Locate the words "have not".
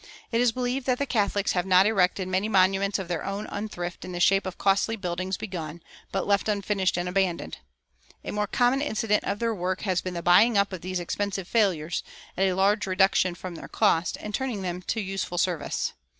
1.51-1.85